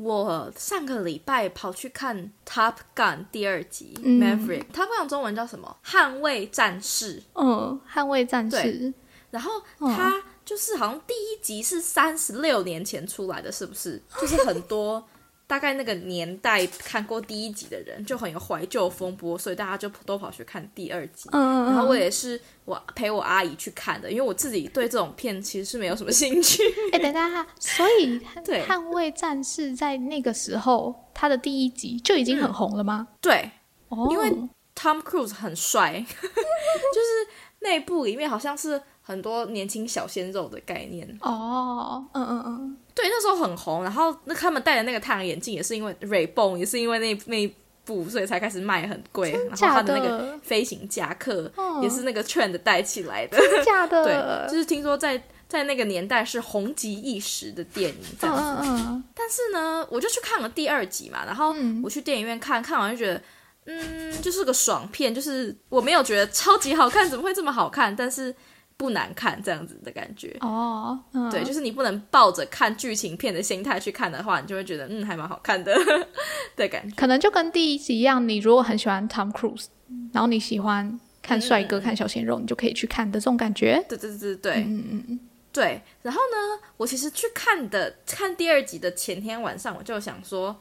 [0.00, 2.16] 我上个礼拜跑去看
[2.46, 5.76] 《Top Gun》第二集《嗯 Maverick》，Top Gun 中文叫什么？
[5.84, 7.20] 捍卫战士。
[7.34, 8.94] 嗯，捍卫战士对。
[9.30, 14.00] 然后它就是好像第一集是三十六年前出来的，是不是？
[14.20, 15.04] 就是很多
[15.48, 21.28] 大概那个年代看过第一集的人就很有怀旧风波，所以大家就都跑去看第二集。
[21.32, 26.62] 嗯，然后我也是我陪我阿姨去看的，因为我自己对这种片其实是没有什么兴趣。
[26.92, 33.08] 哎、等一下，所以 对捍卫战士在那个时候，他的第一集就已经很红了吗？
[33.22, 33.50] 对，
[33.88, 34.30] 哦，因为
[34.76, 37.28] Tom Cruise 很帅， 就是
[37.60, 41.08] 那部里面好像是很多年轻小鲜肉的概念。
[41.22, 47.54] 哦，嗯嗯嗯，对，那时候很红，然后那他们戴的那个太阳眼镜也是因为 Ray Ban，也是因为那那一
[47.86, 49.32] 部，所以才开始卖很贵。
[49.32, 53.38] 然后假他的那的个飞行夹克嗯也是那个 trend 带起来的。
[53.38, 58.42] 真假 对，的，就是听说在在那个年代是红极一时的电影这样子。
[58.42, 63.22] 嗯嗯嗯，但是呢，我就去看了第二集嘛，然后嗯我去电影院看，看完就觉得，
[63.64, 67.96] 嗯，就是个爽片，就是我没有觉得超级好看，怎么会这么好看？
[67.96, 68.34] 但是
[68.78, 70.34] 不难看这样子的感觉。
[70.40, 75.76] 哦，嗯，对，就是你不能抱着看剧情片的心态去看的话，你就会觉得嗯还蛮好看的
[76.56, 76.94] 的感觉。
[76.94, 79.66] 可能就跟第一集一样，你如果很喜欢 Tom Cruise，
[80.12, 83.84] 然后你喜欢看帅哥、看小鲜肉，你就可以去看的这种感觉。
[83.88, 85.20] 对对对对对、嗯嗯嗯，
[85.52, 85.82] 对。
[86.02, 90.56] 然后呢，我其实去看的看第二集的前天晚上，我就想说，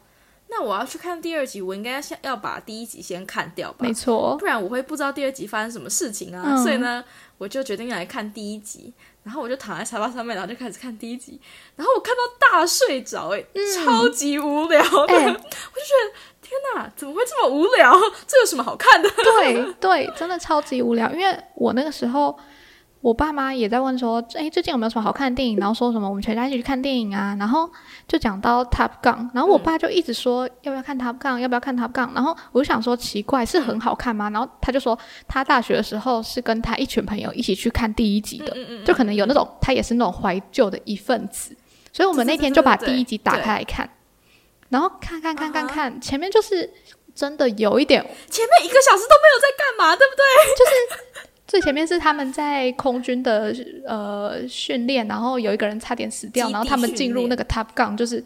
[0.50, 4.46] 那我要去看第二集，我应该先要把第一集先看掉吧没，错不。
[4.46, 6.44] 然我会不知道第二集发生什么事情啊。
[6.46, 7.04] 嗯所以呢，
[7.38, 8.94] 我就决定来看第一集。
[9.24, 11.38] 然后我就躺在沙发上面，然后就开始看第一集。
[11.76, 14.90] 然后我看到大睡着、欸，超级无聊的。
[14.96, 17.94] 我就觉得天哪，怎么会这么无聊？
[18.26, 19.10] 这有什么好看的？
[19.10, 21.12] 对对，真的超级无聊。
[21.12, 22.40] 因为我那个时候，
[23.02, 25.58] 我爸妈也在问说，哎，最近有没有什么好看的电影？
[25.58, 27.36] 然后说什么我们全家一起去看电影啊。
[27.40, 27.70] 然后
[28.08, 32.14] 就讲到 Top Gun，然后我爸就一直说要不要看 Top Gun，要不要看 Top Gun。
[32.14, 34.30] 然后我就想说奇怪，是很好看吗？
[34.32, 34.98] 然后他就说
[35.28, 41.56] 他大学的时候是跟他一群朋友一起去看第一集的，嗯嗯嗯就可能有那种他也是那种怀旧的一份子。
[41.94, 43.90] 所以我们那天就把第一集打开来看，
[44.70, 46.70] 然后看看看看看，前面就是
[47.16, 51.27] 真的有一点前面一个小时都没有在干嘛，对不对？
[51.48, 58.24] 最前面是他们在空军的呃训练，然后有一个人差点死掉，然后他们进入那个 Top Gun，就是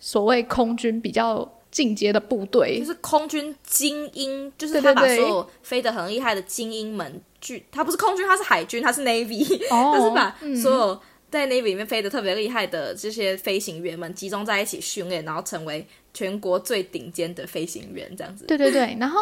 [0.00, 2.84] 所谓空军比较进阶的部队就。
[2.84, 18.46] 是空军精英，就是他把所有飞得很厉害的精英们聚，他不是空军，他是海军，他是 Navy， 哦他是把嗯所有在 Navy 里面飞得特别厉害的这些飞行员们集中在一起训练，然后成为全国最顶尖的飞行员，这样子。
[18.46, 19.20] 对对对，然后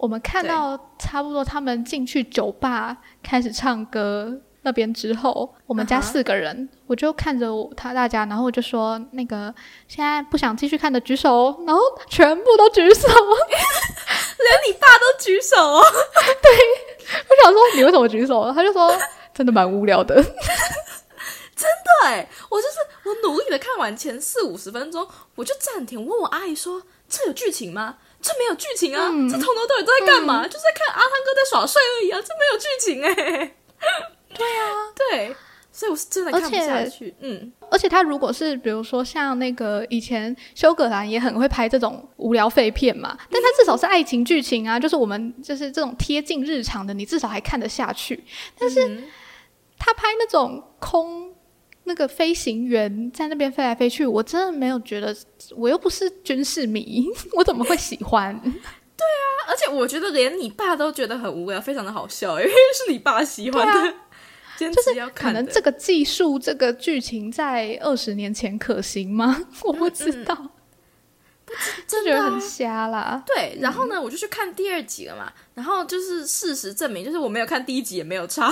[0.00, 9.54] 我们看到差不多他们进去酒吧开始唱歌那边之后，我们家四个人我就看着他大家，然后我就说那个
[9.88, 13.06] 现在不想继续看的举手哦，然后全部都举手。
[14.40, 18.50] 连你爸都举手哦， 我想说你为什么举手？
[18.54, 18.90] 他就说
[19.34, 20.16] 真的蛮无聊的。
[22.02, 29.28] 对我就是我努力的看完前四五十分钟，我就暂停，我问我阿姨说：“这有剧情吗？”这没有剧情啊，嗯。
[29.28, 30.46] 这从头到尾都在干嘛？
[30.46, 33.54] 就是在看阿汤哥在耍帅而已啊，这没有剧情哎、
[34.34, 34.66] 对啊，
[34.96, 35.36] 对，
[35.72, 37.14] 所以我是真的看不下去。
[37.20, 48.22] 嗯，而且他如果是比如说像那个以前修格兰也很会拍这种无聊废片嘛，但他至少是爱情剧情啊，就是我们就是这种贴近日常的，你至少还看得下去。
[48.58, 49.04] 但是嗯
[49.82, 51.19] 他拍那种空
[51.90, 55.12] 那个飞行员在那边飞来飞去，我真的没有觉得，
[55.56, 58.32] 我又不是军事迷， 我怎么会喜欢？
[58.40, 63.94] 对啊而且我觉得连你爸都觉得很无聊，非常的好笑， 因为是你爸喜欢的，
[64.72, 65.32] 就是可。
[65.32, 69.46] 能这个技术、这个剧情在二十年前可行吗？
[69.64, 70.36] 我不知道，
[71.88, 73.20] 就觉得很瞎啦。
[73.26, 75.32] 对，然后呢，我就去看第二集了嘛。
[75.54, 78.48] 然后就是事实证明，就是我没有看第一集也没有差。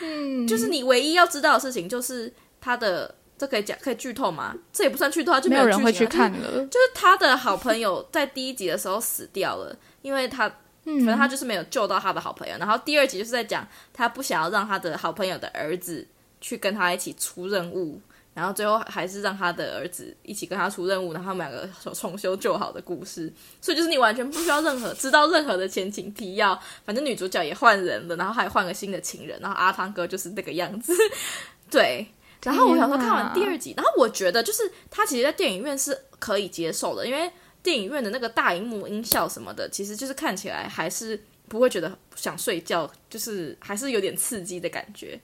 [0.00, 4.54] 嗯，就是你唯一要知道的事情，就是他的这可以讲可以剧透吗？
[4.72, 6.38] 这也不算剧透，啊，就没有有人会去看了。
[6.38, 10.46] 就是就是他的好朋友在第一集的时候死掉了，因为他
[10.84, 12.54] 嗯反正他就是没有救到他的好朋友。
[12.58, 16.06] 然后第二集就是在讲他不想要让他的好朋友的儿子
[16.40, 18.00] 去跟他一起出任务，
[18.34, 23.30] 然后最后还是让他的儿子一起跟他出任务，然后他们两个重修旧好的故事。
[23.60, 30.94] 所以就是你完全不需要任何知道任何的前情提要，反正女主角也换人了，然后还换个新的情人，然后阿汤哥就是那个样子。
[31.70, 32.06] 对，
[32.42, 37.30] 然后我想说看完第二集，然后我觉得就是他其实，在电影院是可以接受的，因为
[37.62, 45.20] 电影院的那个大荧幕音效什么的，其实就是看起来还是不会觉得想睡觉，就是还是有点刺激的感觉。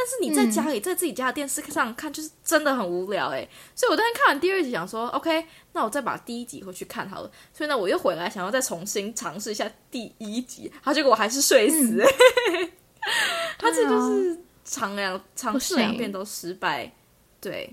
[0.00, 3.46] 但是你在家里，在自己家的电视上看，就是真的很无聊哎。
[3.74, 5.44] 所以我当时看完第二集，想说，OK，
[5.74, 7.30] 那我再把第一集回去看好了。
[7.52, 12.02] 所以呢，我又回来想要再重新尝试一下第一集，好，结果我还是睡死。
[13.58, 16.90] 他这就是尝两尝试两遍都失败，
[17.38, 17.68] 对，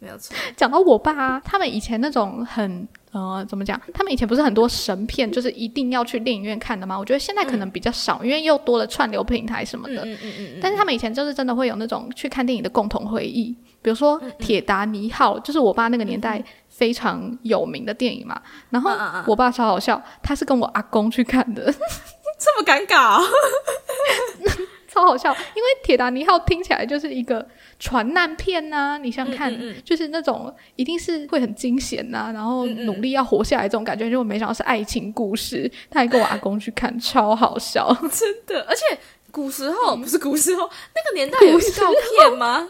[0.00, 0.36] 没有错。
[0.54, 2.86] 讲到我爸，他们以前那种很。
[3.14, 3.80] 呃，怎么讲？
[3.94, 6.98] 他们以前不是很多神片，就是一定要去电影院看的吗？
[6.98, 10.04] 我觉得现在可能比较少，因为又多了串流平台什么的。
[10.04, 18.42] 嗯嗯嗯但是他们以前就是真的会有那种去看电影的共同回忆，比如说《铁达尼号》，就是我爸那个年代非常有名的电影嘛。
[18.70, 18.90] 然后
[19.26, 21.72] 我爸超好笑，他是跟我阿公去看的，
[22.36, 23.22] 这么尴尬。
[24.94, 27.44] 超好笑，因为《铁达尼号》听起来就是一个
[27.80, 29.52] 船难片呐，你想想看，
[29.84, 35.68] 就是那种一定是会很惊险呐，然后努力要活下来这种感觉，结果没想到是爱情故事。
[35.90, 38.62] 他还跟我阿公去看，超好笑， 真的。
[38.68, 38.96] 而且
[39.32, 42.68] 古时候不是古时候那个年代有预告片吗？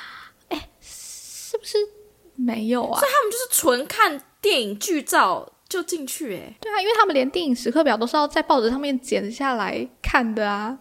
[0.48, 1.76] 哎，是不是
[2.36, 2.98] 没有啊？
[2.98, 10.78] 所以他们就是纯看电影剧照就进去，哎，对啊，因为他们连电影时刻表都是要在报纸上面剪下来看的啊。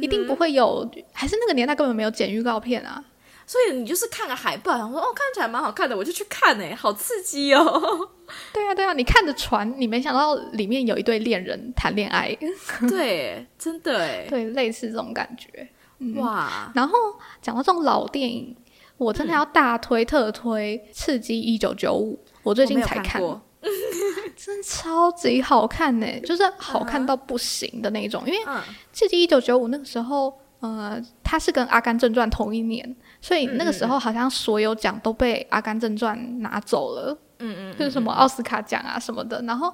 [0.00, 3.02] 一定不会有，还是那个年代根本没有剪预告片啊！
[3.46, 8.08] 所以你就是看个海报，想说哦，看起来蛮好看的，我就去看哎，好刺激哦！
[8.54, 12.34] 对啊，对啊，你看着船，你没想到里面有一对恋人谈恋爱，
[12.88, 15.68] 对，真的哎，对，类似这种感觉，
[16.16, 16.72] 哇！
[16.74, 16.98] 然后
[17.42, 18.56] 讲到这种老电影，
[18.96, 23.22] 我真的要大推特推《刺激一九九五》，我最近才看。
[24.36, 28.22] 真超级好看呢，就是好看到不行的那种。
[28.26, 28.38] 因为
[28.92, 37.16] 《刺激一九九五》那个时候，呃，它是跟《阿甘正传》同一年，所以那个时候好像所有奖都被《阿甘正传》拿走了。
[37.38, 39.42] 嗯嗯，就是什么奥斯卡奖啊什么的。
[39.42, 39.68] 然后《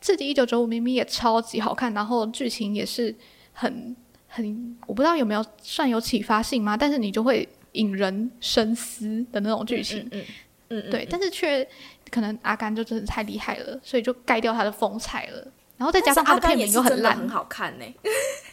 [0.00, 3.14] 刺激一九九五》明明也超级好看，然后剧情也是
[3.52, 3.96] 很
[4.26, 6.76] 很，我不知道有没有算有启发性吗？
[6.76, 10.00] 但是你就会引人深思的那种剧情。
[10.00, 10.24] 嗯嗯，
[10.68, 11.68] 对，但是却。
[12.10, 15.46] 可能阿甘就真的太厉害了，所以就盖掉他的风采了。
[15.76, 17.84] 然后再加上他的片名又很烂，很好看呢。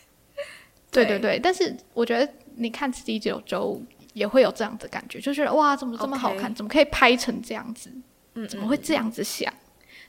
[0.92, 3.82] 对对对，但是我觉得你看《刺激九周》
[4.12, 6.54] 也会有这样的感觉，就觉得哇，怎么这么好看？
[6.54, 7.90] 怎么可以拍成这样子？
[8.34, 9.54] 嗯，怎么会这样子想？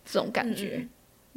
[0.04, 0.84] 这种感觉。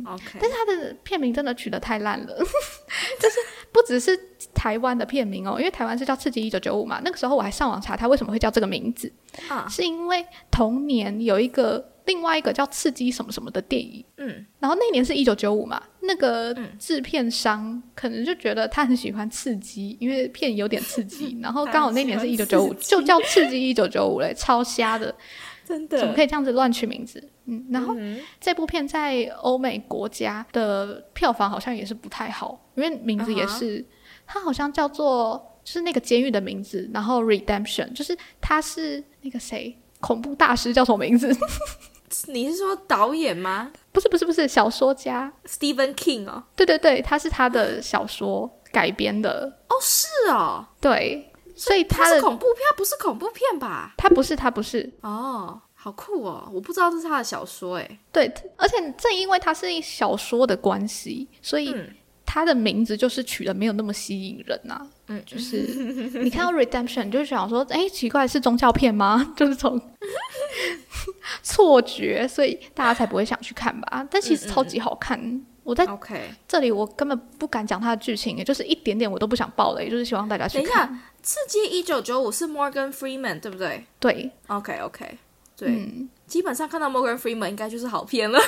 [0.03, 2.35] OK，但是他的片名真的取得太烂了，
[3.21, 3.37] 就是
[3.71, 4.17] 不只是
[4.53, 7.01] 台湾的片名哦，因为台湾是叫《刺激一九九五》嘛。
[7.03, 9.11] 那个时候我还上网查它为什么会叫这个名字，
[9.47, 11.93] 啊，是因为同年有一个。
[12.05, 25.13] 另外一个叫《刺激什么什么》的电影，嗯，然后那年是一九九五嘛，那个制片商可能就觉得他很喜欢刺激，因为片有点刺激， 然后刚好那年是一九九五，就叫《刺激一九九五》嘞，超瞎的，
[25.69, 27.23] 真的，怎么可以这样子乱取名字？
[27.45, 27.95] 嗯，然后
[28.41, 33.85] 这部片在欧美国家的票房好像也是不太好，因为名字也是，
[34.25, 41.31] 它好像叫做就是那个监狱的名字，然后 Redemption，就是他是那个谁，恐怖大师叫什么名字？
[42.25, 43.71] 你是说导演吗？
[43.91, 46.43] 不是不是不是，小说家 Stephen King 哦。
[46.55, 49.59] 对对对，他是他的小说改编的。
[49.67, 50.65] 哦，是哦。
[50.81, 51.28] 对，
[51.59, 53.93] 所以它是恐怖片，不是恐怖片吧？
[53.97, 54.89] 它不是，它不是。
[55.01, 56.49] 哦，好酷哦！
[56.53, 57.99] 我不知道这是他的小说，哎。
[58.11, 61.75] 对，而且正因为它是小说的关系，所以。
[62.31, 65.63] 它的名字就是取的没有那么吸引人呐，嗯，就是
[66.21, 69.33] 你看到 redemption 就想说，哎，奇怪是宗教片吗？
[69.35, 69.81] 就是从
[71.41, 74.07] 错觉，所以大家才不会想去看吧。
[74.11, 75.19] 但其实超级好看，
[75.69, 80.87] 我在 OK 这里我根本不敢讲它的剧情，也就是一点点我都不想爆的，也就是希望大家去看。
[80.87, 83.85] 等一下，刺激一九九五是 Morgan Freeman 对不对？
[83.99, 85.17] 对，OK OK，
[85.55, 88.39] 对，基本上看到 Morgan Freeman 应该就是好片了。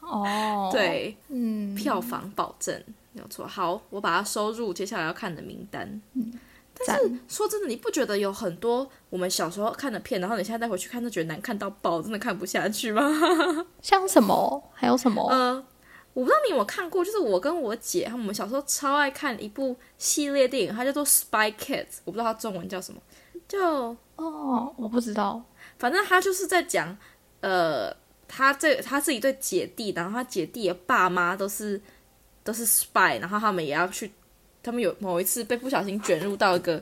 [0.00, 2.74] 哦， 对，嗯，票房保证
[3.12, 3.46] 没有错。
[3.46, 6.00] 好，我把它收入接下来要看的名单。
[6.14, 6.32] 嗯，
[6.86, 13.02] 但是说真的，你不觉得有很多我们小时候看的片，然后你现在再回去看，都觉得难看到爆，真的看不下去吗？
[13.82, 14.62] 像什么？
[14.74, 15.22] 还有什么？
[15.30, 15.64] 呃，
[16.18, 23.00] 我不知道你有没有看过，就是我跟我姐，他们小时候超爱看一部系列电影，它叫做《Spy Kids》，我不知道它中文叫什么，
[23.46, 25.42] 就哦，我不知道，
[25.78, 26.96] 反正他就是在讲，
[27.40, 27.94] 呃。
[28.30, 31.80] 他这他是一对姐弟，然后他姐弟的爸妈都是
[32.44, 34.12] 都是 spy，然后他们也要去，
[34.62, 36.74] 他们有某一次被不小心卷入到一个。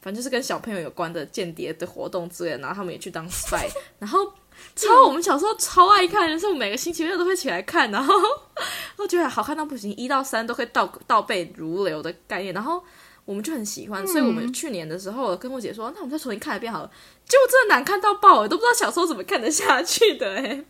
[0.00, 4.32] 反正就是跟小朋友有关的间谍的活动之类的，然后他们也去当 spy，然后
[4.74, 8.14] 超我们小时候超爱看的，是我每个星期六都会起来看，然后
[8.98, 12.82] 我觉得好看到不行，一到三都会倒倒背如流的概念，然后
[13.24, 16.90] 我们就很喜欢，所以我们去年的时候跟我姐说，那我们再重新看一遍好了，
[17.26, 20.64] 结果真的难看到爆，我都不知道小时候怎么看得下去的，哎，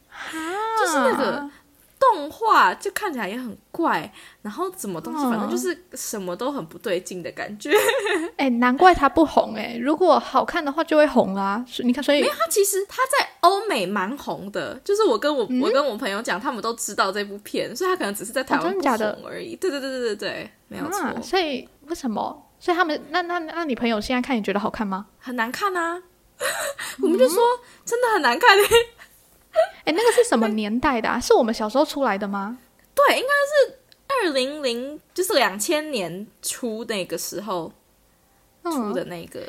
[0.79, 1.51] 就是那个。
[1.99, 4.13] 动画就看起来也很怪，
[4.43, 7.71] 然后什么东西，反正就是什么都很不对劲的感觉。
[8.37, 9.77] 哎，难怪它不红哎！
[9.81, 11.65] 如果好看的话就会红啊。
[11.79, 19.57] 你看，所以没有它其实它在欧美蛮红的，就是我跟我我跟我朋友讲，他们都知道这部片，所以他可能只是在台湾不红而已。
[19.57, 21.23] 对对对对对对，没有错。
[21.23, 22.43] 所以为什么？
[22.59, 25.07] 所以他们那那那你朋友现在看你觉得好看吗？
[25.19, 26.03] 很难看啊！
[27.03, 27.43] 我们就说
[27.85, 28.57] 真的很难看
[29.85, 31.21] 哎，那个是什么年代的？
[31.21, 32.59] 是我们小时候出来的吗？
[32.95, 37.73] 对，应该是二零零，就是两千年初那个时候
[38.65, 39.41] 出的那个。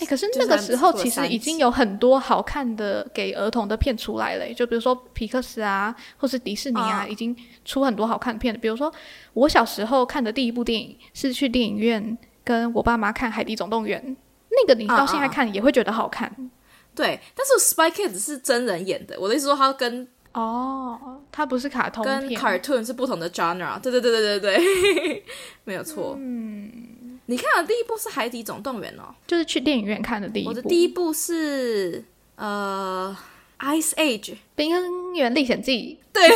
[0.00, 8.92] 哎，可是那个时候其实已经有很多好看的给儿童的片出来了，就比如说皮克斯啊，或是迪士尼啊，已经出很多好看的片比如说
[9.34, 14.02] 我小时候看的第一部电影是去电影院跟我爸妈看《海底总动员》，
[14.50, 16.50] 那个你到现在看也会觉得好看。
[16.94, 19.18] 对，但是 Spy Kids 是真人演的。
[19.18, 23.80] 我的意思说，他跟哦，他不是卡通，跟 cartoon 是不同的 genre。
[23.80, 25.24] 对对对对对对，
[25.64, 26.16] 没有错。
[26.18, 30.48] 嗯，你看的第一部是《海底总动员》哦，就是去电影院看的第一部。
[30.50, 32.04] 我的第一部是
[32.36, 33.16] 呃
[33.64, 35.98] 《Ice Age》冰原历险记。
[36.12, 36.28] 对，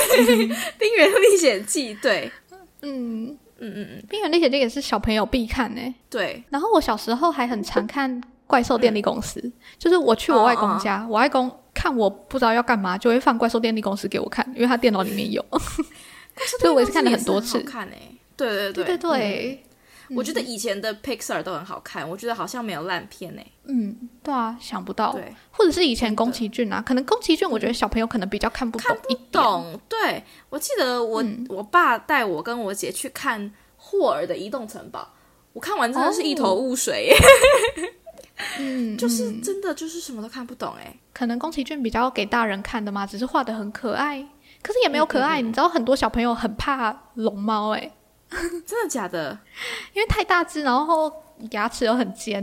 [0.79, 1.95] 冰原历险记。
[2.01, 2.31] 对，
[2.83, 5.95] 嗯嗯嗯嗯，冰原历险记也是小朋友必看呢。
[6.09, 8.21] 对，然后我小时候还很常看。
[8.49, 9.41] 怪兽电力公司，
[9.79, 15.45] 就是我去我外公家，我外公看我不知道要干嘛，就会放怪兽电力公司给我看，因为他电脑里面有，
[16.59, 17.61] 所以我也是看了很多次。
[17.61, 19.65] 看诶，对对对对对，
[20.17, 23.47] 我觉得以前的 Pixar 都很好看，我觉得好像没有烂片诶。
[23.65, 29.79] 嗯，对啊，想不到，对，或者是以前宫崎骏啊，可能宫崎骏我觉得小朋友可能比较看不懂一懂。
[29.91, 35.07] 对，我记得我我爸带我跟我姐去看霍尔的移动城堡，
[35.53, 37.15] 我看完真的是一头雾水。
[38.59, 44.21] 嗯，就是真的就是什么都看不懂哎，可能宫崎骏比较给大人看的嘛，只是画的很可爱，
[44.63, 45.41] 可是也没有可爱。
[45.41, 47.93] 你知道很多小朋友很怕龙猫哎，
[48.65, 49.39] 真的假的？
[49.95, 51.13] 因为太大只，然后
[51.51, 52.43] 牙齿又很尖，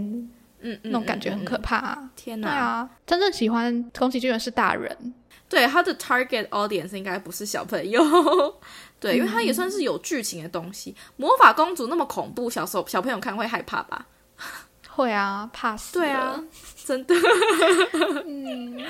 [0.59, 1.97] 嗯，那种感觉很可怕。
[2.15, 2.47] 天哪！
[2.49, 5.13] 对啊，真正喜欢宫崎骏的是大人，
[5.47, 8.01] 对他的 target audience 应该不是小朋友，
[8.99, 10.95] 对，因为他也算是有剧情的东西。
[11.17, 14.05] 魔法公主那么恐怖，小时候小朋友看会害怕吧？
[14.95, 15.93] 会啊，怕死。
[15.99, 16.41] 对啊，
[16.85, 17.13] 真的。
[18.25, 18.81] 嗯，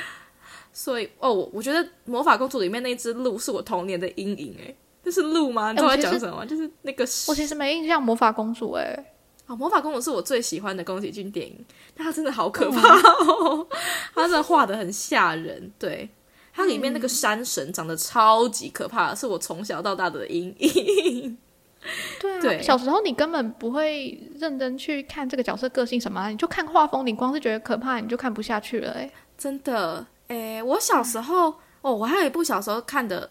[0.71, 5.71] 所以哦，我我觉得《魔法公主》里面那只鹿是我童年的阴影哎，那是鹿吗？
[5.71, 6.45] 你知道我在讲什么？
[6.45, 7.03] 就是那个……
[7.27, 9.11] 我其实没印象《魔法公主》哎。
[9.47, 12.81] 啊，《魔法公主》是我最喜欢的宫崎骏电影，但它真的好可怕
[13.23, 13.67] 哦，
[14.15, 15.71] 它真的画的很吓人。
[15.77, 16.09] 对，
[16.51, 21.37] 它里面那个山神长得超级可怕，是我从小到大的阴影。
[22.19, 28.91] 对啊，小时候你根本不会认真去看这个角色个性什么，你就看画风，你光是觉得可怕，你就看不下去了。
[28.93, 33.29] 哎，真的，哎，我小时候哦，我还有一部小时候看的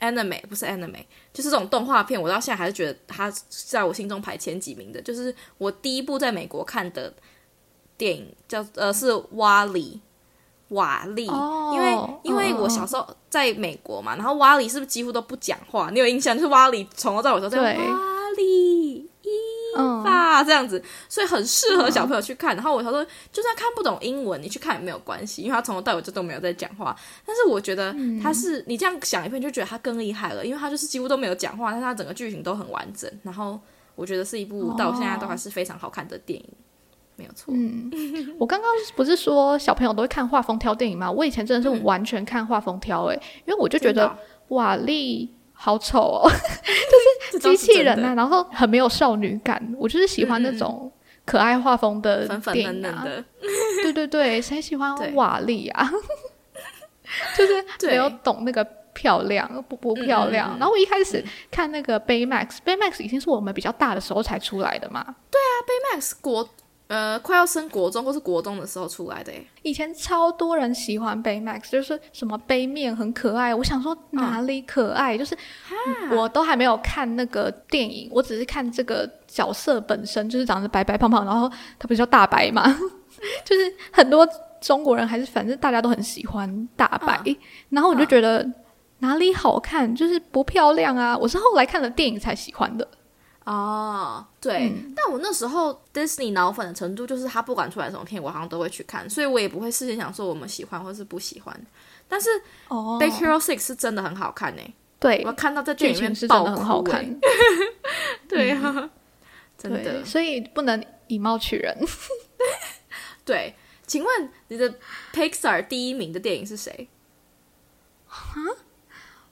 [0.00, 5.00] anime，不是 anime，就是这种动画片，我到现在还是觉得它在我心中排前几名的。
[5.02, 7.12] 就是我第一部在美国看的
[7.96, 10.00] 电影叫呃是瓦里。
[10.68, 15.90] 瓦力，因为因为我小时候在美国嘛，然后瓦力是不是几乎都不讲话？
[15.90, 16.34] 你有印象？
[16.34, 19.30] 就是瓦力从头到尾都在瓦力伊
[20.04, 22.54] 法这样子，所以很适合小朋友去看。
[22.54, 26.96] 然后我小时候，就算看不懂英文，你去看也没有关系，因为他从头到尾就都没有在讲话。
[27.24, 33.10] 但是我觉得他是你这样想一遍，就觉得他更厉害了，因为他就是几乎都没有讲话，但是他整个剧情都很完整。
[33.22, 33.58] 然后
[33.94, 36.48] 我觉得是一部到现在都还是非常好看的电影。
[37.16, 37.52] 没有错。
[37.54, 37.90] 嗯，
[38.38, 41.10] 我刚刚不是说小朋友都会看画风挑电影吗？
[41.10, 43.14] 我以前真的是完全看画风挑，哎，
[43.46, 44.14] 因为我就觉得
[44.48, 46.30] 瓦力好丑哦，
[47.32, 49.74] 就是机器人啊，然后很没有少女感。
[49.78, 50.92] 我就是喜欢那种
[51.24, 53.02] 可爱画风的电影啊。
[53.82, 55.90] 对对对，谁喜欢瓦力啊？
[57.36, 60.56] 就是没有懂那个漂亮不不漂亮。
[60.58, 65.02] 然后我一开始看那个 Baymax，Baymax 已经是我们比较大的时候才出来的嘛。
[65.30, 66.46] 对啊，Baymax 国。
[66.88, 69.44] 呃，快要升国中或是国中的时候出来的诶。
[69.62, 73.52] 以前超多人喜欢杯 Max，就是什么杯面很可爱。
[73.52, 75.18] 我想说哪里可爱？
[75.18, 75.36] 就是
[76.12, 82.64] 我都还没有看那个电影，我只是看这个角色本身，就是长得白白胖胖，然后他不是叫大白嘛？
[83.44, 84.28] 就是很多
[84.60, 87.20] 中国人还是反正大家都很喜欢大白，
[87.70, 88.48] 然后我就觉得
[89.00, 89.92] 哪里好看？
[89.92, 91.18] 就是不漂亮啊！
[91.18, 92.86] 我是后来看了电影才喜欢的。
[93.46, 101.66] 哦，对，嗯但我那时候 Disney 脑粉的程度，就是他不管出来什么片，我好像都会去看，所以我也不会事先想说我们喜欢或是不喜欢。
[102.08, 102.28] 但是
[102.68, 104.62] 哦《Big Hero Six》是真的很好看呢、
[105.00, 107.18] 对我，看到在电剧影院情是真的爆哭、很好看欸。
[108.28, 108.90] 对啊，
[109.56, 111.76] 真的，所以不能以貌取人。
[113.24, 113.54] 对。
[113.86, 114.74] 请问你的
[115.12, 116.88] Pixar 第一名的电影是谁？
[118.08, 118.34] 啊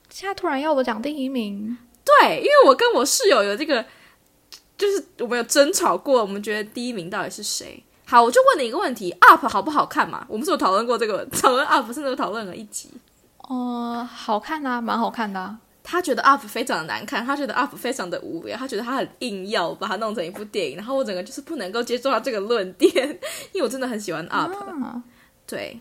[0.09, 3.85] 现在突然要我讲第一名，对，因为我跟我室友有这个，
[4.77, 7.83] 就是我们有争吵过，我们觉得第一名到底是谁？
[8.05, 10.25] 好，我就问你一个问题：Up 好不好看嘛？
[10.29, 12.89] 我们是有讨论过这个， 讨论 Up 甚至有讨论了一集。
[13.47, 15.57] 哦、好看啊，蛮好看的、啊。
[15.87, 22.91] 他觉得 Up 非常的难看，他觉得 Up 非常的无聊，他觉得他很硬要把它弄成一部电影，然后我整个就是不能够接受他这个论点，
[23.53, 24.51] 因为我真的很喜欢 Up。
[24.51, 25.03] 啊，
[25.45, 25.79] 对，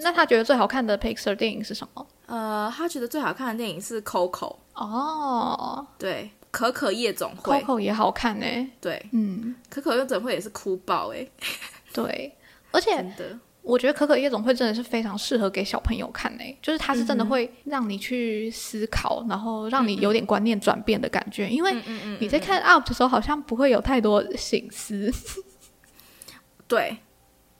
[0.00, 2.06] 那他觉得最好看的 Pixar 电影是什么？
[2.26, 8.46] 呃，他觉得最好看的电影是 Coco，哦对，可可夜总会，，Coco 也好看呢、
[8.78, 11.26] 对，嗯，可可夜总会也是哭爆哎、
[11.94, 12.36] 对，
[12.70, 21.48] 而且 真的，我觉得可可夜总会真的是非常适合给小朋友看诶、就是它是真的会让你去思考，然后让你有点观念转变的感觉。
[21.48, 21.74] 因为
[22.20, 25.10] 你在看 Up 的时候，好像不会有太多醒思，
[26.68, 26.98] 对，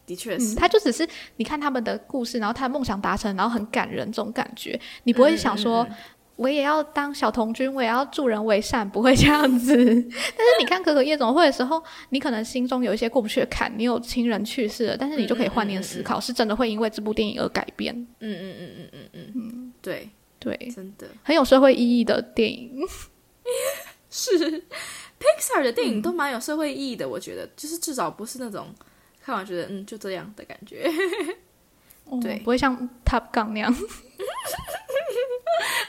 [0.04, 0.54] 的确是。
[0.54, 5.88] 嗯，，它就只是你看他们的故事，然后他的梦想达成，然后很感人这种感觉，你不会想说。
[6.36, 9.74] 我也要当小童军，我也要助人为善，不会这样子。
[9.76, 17.94] 但是你看可可夜总会的时候，你可能心中有一些过不去的坎，你有亲人去世了，但是你就可以换念思考，是真的会因为这部电影而改变。
[18.20, 20.08] 嗯嗯嗯嗯嗯嗯嗯，对，
[20.38, 22.80] 对，真的很有社会意义的电影。
[24.10, 24.38] 是
[25.18, 28.66] Pixar 的电影都蛮有社会意义的，我觉得，就是至少不是那种
[29.22, 30.90] 看完觉得嗯就这样的感觉。
[32.20, 33.72] 对哦不会像 Top Gun 那样。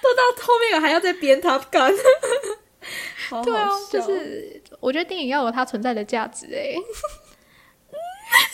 [0.01, 1.95] 都到后面还要再编 Top Gun，
[3.29, 6.75] 好好对啊，就是我觉得电影要有它存在的价值哎。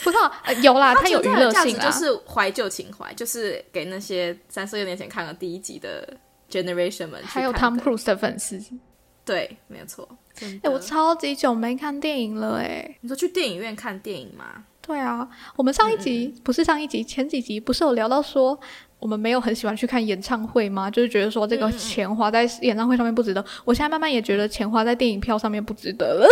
[0.02, 1.84] 不知道、呃有啦，它有娱乐性啦。
[1.84, 6.06] 就是怀旧情怀，就是给那些三四六年前看了第一集的
[6.50, 8.60] generation 们去还有看 Tom 的 Cruise 的粉丝，
[9.24, 10.08] 对，没有错。
[10.34, 12.96] 真哎、的我超级久没看电影了哎。
[13.00, 14.64] 你说去电影院看电影吗？
[14.90, 18.58] 对啊，我们上一集、不是上一集，前几集不是有聊到说
[18.98, 20.90] 我们没有很喜欢去看演唱会吗？
[20.90, 23.44] 就是觉得说这个钱花在演唱会上面不值得。
[23.64, 26.28] 我现在慢慢也觉得钱花在电影票上面不值得了。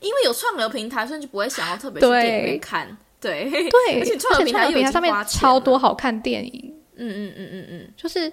[0.00, 2.96] 因为有串流平台，所以就不会想要特别去对电影院看。
[3.18, 8.30] 对，对， 而且串流平台上面超多好看电影，嗯嗯嗯嗯嗯，就是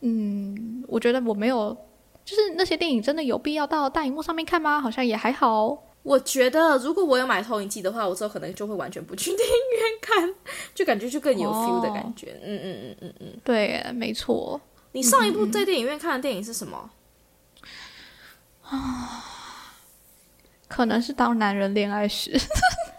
[0.00, 1.76] 嗯，我觉得我没有，
[2.24, 4.80] 就是那些电影真的有必要到大荧幕上面看吗？
[4.80, 5.84] 好像也还好。
[6.08, 10.34] 我觉得如果我有买投影机的话，我之后可能就会完全不去电影院看，
[10.74, 12.40] 就感觉就更有 feel 的感觉。
[12.42, 13.40] 嗯嗯嗯嗯嗯。
[13.44, 14.60] 对，没错。
[14.92, 16.90] 你上一部在电影院看的电影是什么？
[18.62, 19.24] 啊
[20.66, 22.38] 可能是当男人恋爱时，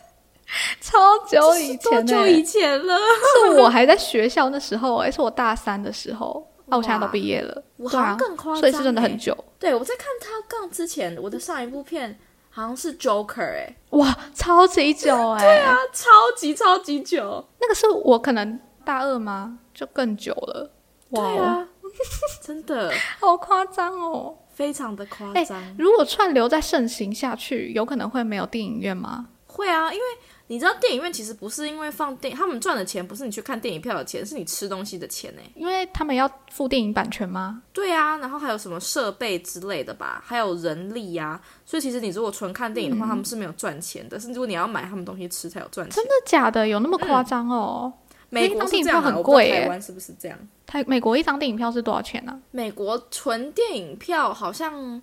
[0.82, 2.98] 超久以前、多欸，久以前了？
[3.46, 9.18] 是我还在学校那时候、欸，是我大三的时候，啊，我现在都毕业了，我好像更夸张、所以是真的很欸。
[9.18, 12.20] 久，对，我在看《他杠》之前，我的上一部片
[12.60, 17.46] 好像是《Joker》哎，哇，超级久哎、对啊，超级超级久。
[17.62, 19.60] 那个是我可能大二吗？
[19.74, 20.70] 就更久了，
[21.10, 21.66] 对啊，
[22.44, 24.36] 真的好夸张哦！
[24.50, 25.58] 非常的夸哎张。
[25.78, 29.28] 如果串流再盛行下去，有可能会没有电影院吗？
[29.48, 30.06] 会啊，因为
[30.50, 35.42] 你知道电影院其实不是因为放电，他们赚的钱不是你去看电影票的钱，是你吃东西的钱呢。
[35.54, 37.62] 因为他们要付电影版权吗？
[37.72, 46.04] 对啊，然后还有什么设备之类的吧，还有人力呀、所以其实你如果纯看电影的话，他们是没有赚钱的，甚至如果你要买他们东西吃才有赚钱真。
[46.04, 46.68] 的假的？
[46.68, 47.94] 有那么夸张哦？
[48.32, 50.40] 美国电影票很贵耶台湾是不是这样？
[50.66, 55.00] 台美国一张电影票是多少钱呢、美国纯电影票好像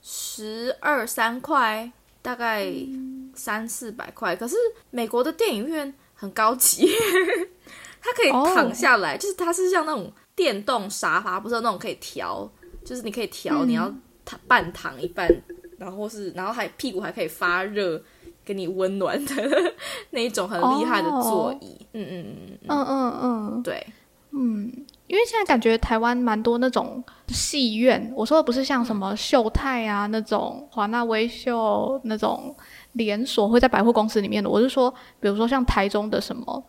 [0.00, 1.90] 十二三块，
[2.22, 2.72] 大概
[3.34, 4.34] 三四百块。
[4.36, 4.56] 可是
[4.90, 6.88] 美国的电影院很高级，
[8.00, 12.50] 它可以哦躺下来就是它是像那种电动沙发，不是有那种可以调，
[12.84, 13.68] 就是你可以调，嗯。
[13.68, 13.92] 你要
[14.24, 15.28] 躺半躺一半，
[15.78, 18.02] 然后是然后还屁股还可以发热。
[18.46, 19.34] 给你温暖的
[20.10, 23.20] 那一种很厉害的座椅，嗯嗯嗯嗯，嗯嗯
[23.54, 23.86] 嗯，对，
[25.06, 32.54] 因为现在感觉台湾蛮多那种戏院，我说的不是像什么秀泰啊那种华纳威秀那种
[32.94, 36.64] 连锁会在百货公司里面的，我是说，比如说像台中的什么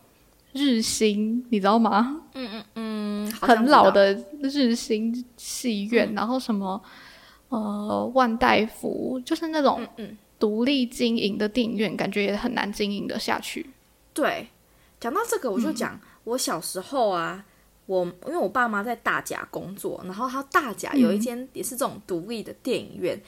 [0.54, 2.22] 日新，你知道吗？
[2.36, 6.80] 嗯，嗯嗯很老的日新戏院，然后什么
[7.50, 10.18] 呃万代福，就是那种嗯嗯。
[10.38, 13.70] 独立经营的电影院，感觉也很难经营的下去。
[14.14, 14.46] 对，
[15.00, 17.46] 讲到这个，我就讲、我小时候啊，
[17.86, 23.20] 我因为我爸妈在大甲工作，然后他大甲有一间也是这种独立的电影院，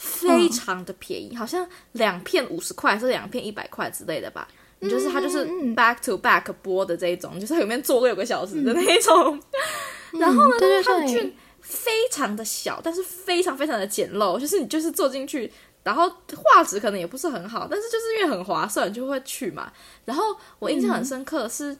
[0.00, 4.48] 非常的便宜，好像两片五十块，还是两片一百块之类的吧。
[4.78, 5.44] 你就是它就是
[5.76, 9.38] back to back 播的这一种，就是里面坐六个小时的那一种。
[10.18, 15.52] 然后呢，对它的对对剧非常的小，但是非常非常的简陋，就是你就是坐进去，
[15.84, 19.70] 然后画质可能也不是很好，但是就是因为很划算，就会去嘛。
[20.06, 21.76] 然后我印象很深刻的是，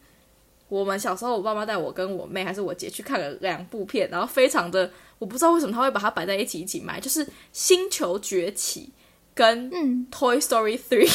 [0.70, 8.92] 我们小时候我爸妈带我跟我妹还是我姐去看了两部片，然后非常的我不知道为什么他会把它摆在一起一起卖，就是《星球崛起》
[9.34, 10.06] 跟《嗯。
[10.10, 11.06] Toy Story Three》。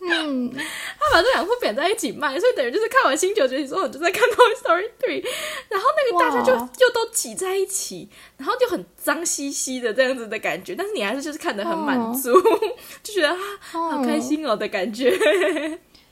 [0.00, 5.22] 嗯，他把这两部扁在一起卖，所以等于就是看完《星球崛起》之后，你就在看 《Toy Story Three》，
[5.68, 6.70] 然后那个大家就哇。
[6.76, 12.32] 就都挤在一起，然后就很脏兮兮的这样子的感觉，但是你还是就是看得很满足，
[13.02, 15.10] 就觉得啊好开心哦的感觉。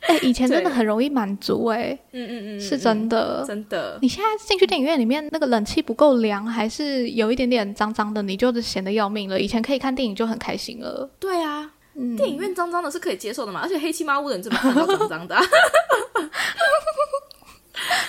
[0.08, 3.44] 哎、以前真的很容易满足、哎，嗯嗯嗯，是真的。
[3.46, 3.98] 真的。
[4.00, 9.40] 你现在进去电影院里面，那个冷气不够凉，还是有一点点脏脏的，你就是闲得要命了。
[9.40, 11.10] 以前可以看电影就很开心了。
[11.18, 15.42] 对啊，嗯，电影院脏脏的是可以接受的嘛，而且黑漆麻乌的你怎么看到脏脏的、啊？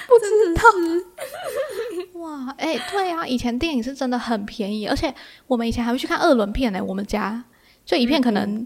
[0.07, 0.61] 不知道。
[2.19, 5.13] 哇，哎、对啊，以前电影是真的很便宜，而且
[5.45, 7.43] 我们以前还会去看二轮片呢、我们家
[7.85, 8.65] 就一片可能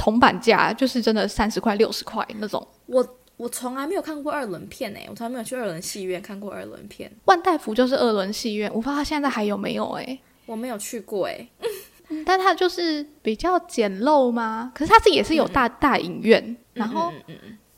[0.00, 2.66] 铜板价就是真的三十块、六十块那种。
[2.86, 11.46] 我我从来没有看过二轮片诶、我从来没有去二轮戏院看过二轮片，万代福就是二轮戏院，我不知道它现在还有没有哎、我没有去过诶、
[12.08, 14.72] 嗯但它就是比较简陋吗？
[14.74, 17.12] 可是它自己也是有大、大影院，然后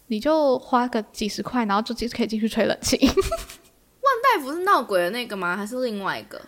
[0.07, 2.97] 你就花个几十块，然后就可以进去吹冷气。
[4.35, 5.55] 大夫是闹鬼的那个吗？
[5.57, 6.41] 还是另外一个？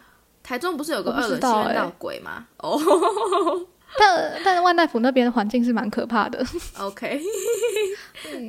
[0.43, 2.47] 台中不是有个二轮戏院闹鬼吗？
[2.59, 2.81] 哦
[3.99, 6.45] 但 但是万代福那边的环境是蛮可怕的。
[6.79, 7.21] OK，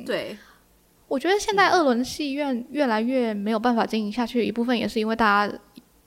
[0.04, 0.36] 对，
[1.08, 5.58] 我觉得现在二轮戏院越来越没有办法经营下去，一部分也是因为大家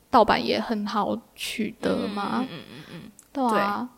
[0.09, 3.01] 盗版也很好取得嘛，嗯嗯嗯
[3.33, 3.89] 嗯，对啊。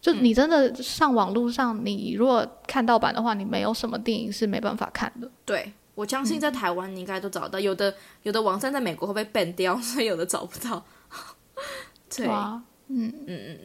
[0.00, 5.30] 就你真的上网路上，你如果看盗版的话，你没有什么电影是没办法看的。
[5.44, 5.72] 对。
[5.94, 10.82] 我相信在台湾你应该都找得到，有的有的网站在美国会被 ban 掉，所以有的找不到。
[12.16, 13.58] 对，啊，嗯嗯嗯，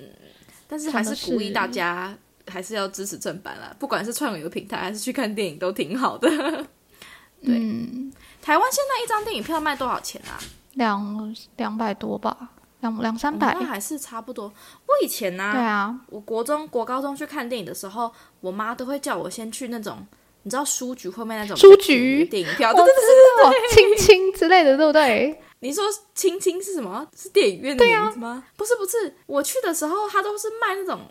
[0.67, 2.15] 但是还是鼓励大家
[2.47, 6.29] 还是要支持正版啦，不管是串流平台还是去看电影都挺好的。
[7.43, 10.39] 对嗯，台湾现在一张电影票卖多少钱啊？
[10.73, 12.49] 两两百多吧，
[12.81, 13.55] 两两三百。
[13.59, 14.45] 那还是差不多。
[14.45, 20.05] 我以前呢、对啊，我国中、国高中去看电影的时候，我妈都会叫我先去那种，
[20.47, 23.03] 你知道书局后面那种书局电影票，对对对对。
[23.03, 25.37] 知道亲亲之类的，对不对？
[25.59, 25.83] 你说
[26.15, 27.05] 青青是什么？
[27.13, 28.45] 是电影院的名字吗？
[28.55, 31.01] 不是不是，我去的时候，他都是卖那种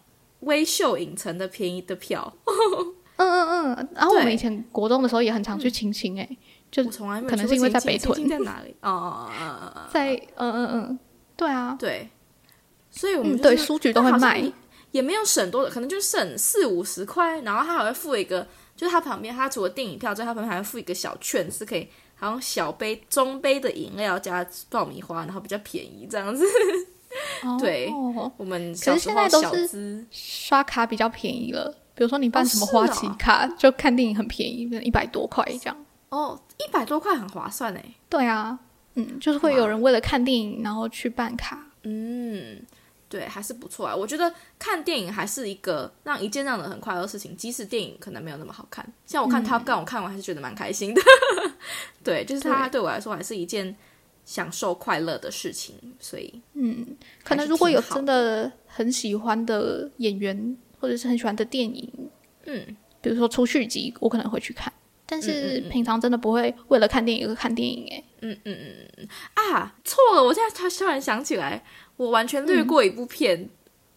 [0.41, 2.33] 微秀影城的便宜的票，
[3.19, 3.89] 嗯嗯嗯。
[3.95, 6.27] 然后我们以前国中的时候也很常去亲亲，哎，
[6.71, 8.75] 就我从来没有可能是因为在北青青青屯在哪里？
[8.81, 10.99] 哦哦哦哦哦，在嗯嗯嗯，
[11.37, 12.09] 对啊，对，
[12.91, 14.43] 所以我们对，书局都会卖
[14.93, 26.45] 也，没有省多的，可能就省四五十块，然后他还会付一个，就是它旁边，它除了电影票之外，他旁边还会附一个小券，是可以好像小杯、中杯的饮料加爆米花，然后比较便宜这样子。
[27.59, 31.75] 对哦我们可是现小时候小在都刷卡比较便宜了。
[31.95, 35.77] 比如说你办哦什么花旗卡，就看电影很便宜，一百多块这样。
[36.11, 37.83] 哦，一百多块很划算哎。
[38.11, 38.59] 对啊，
[38.97, 41.67] 嗯，就是会有人为了看电影然后去办卡。
[41.85, 42.61] 嗯，
[43.09, 43.95] 对，还是不错啊。
[43.95, 48.87] 我觉得看电影还是一个让一件让人很快乐的事情，即使电影可能没有那么好看。
[49.07, 51.01] 像我看嗯 Top Gun，、我看完还是觉得蛮开心的。
[52.03, 53.77] 对，就是它对我来说还是一件
[54.25, 56.85] 享受快乐的事情，所以嗯，
[57.23, 62.11] 可能如果有真的很喜欢的演员，或者是很喜欢的电影，
[62.45, 64.73] 嗯，比如说出续集，我可能会去看。
[65.09, 68.59] 但是平常真的不会为了看电影而看电影、欸，嗯嗯嗯
[68.99, 70.23] 嗯啊，错了！
[70.23, 71.65] 我现在突突然想起来，
[71.97, 73.49] 我完全略过一部片，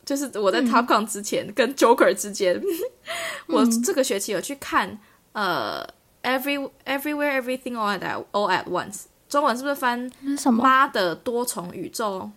[0.06, 2.62] 就是我在 Top Gun 之前、跟 Joker 之间，
[3.48, 5.00] 我这个学期有去看
[5.34, 5.86] 呃
[6.24, 10.64] Every Everywhere Everything All at All at Once，中文是不是翻什么？
[10.64, 12.30] 妈的多重宇宙？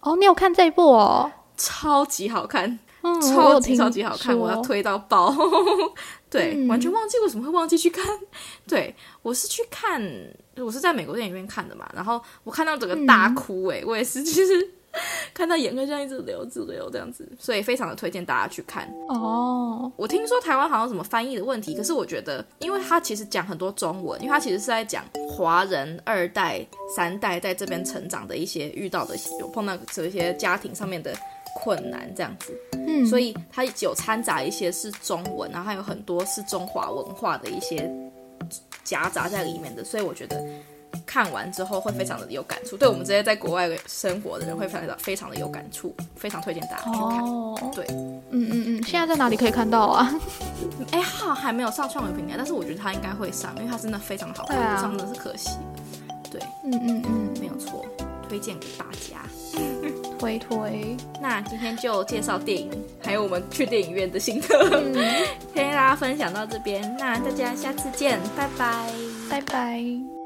[0.00, 1.30] 哦，你有看这一部哦？
[1.56, 5.34] 超级好看，嗯，超级超级好看，说我要推到爆。
[6.30, 8.06] 对，嗯完全忘记为什么会忘记去看。
[8.66, 10.00] 对我是去看，
[10.62, 14.70] 我是在美国电影院看的嘛，然后我看到整个大哭、欸，我也是，就是
[15.32, 18.92] 看到眼泪这样一直流，一直流这样子，所以非常的推荐大家去看。
[19.08, 31.14] 哦，我听说台湾好像有什么翻译的问题，可是我觉得，因为他其实讲很多中文，因为他其实是在讲华人二代、三代在这边成长的一些遇到的有碰到这些家庭上面的
[31.62, 37.88] 困难这样子，嗯，所以它有掺杂一些是中文，然后还有很多是中华文化的一些
[38.84, 40.42] 夹杂在里面的，所以我觉得
[41.06, 47.24] 看完之后会非常的有感触，对我们这些在国外生活的人会非常的非常的有感触，非常推荐大家去看。
[47.24, 50.12] 哦，对，嗯嗯嗯，现在在哪里可以看到啊？
[50.92, 55.50] 哎， 好还没有上创维平台，但是我觉得它应该会上，因为它真的非常好看，上真的是可惜。
[56.30, 57.84] 对，嗯嗯嗯，没有错，
[58.28, 59.20] 推荐给大家。
[60.20, 62.70] 推推，那今天就介绍电影，
[63.02, 64.92] 还有我们去电影院的心得，嗯，
[65.54, 66.82] 先跟大家分享到这边。
[66.98, 68.90] 那大家下次见，拜拜。
[69.30, 70.19] 拜拜。